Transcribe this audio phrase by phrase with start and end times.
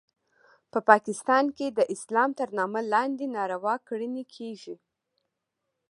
[0.71, 4.75] په پاکستان کې د اسلام تر نامه لاندې ناروا کړنې کیږي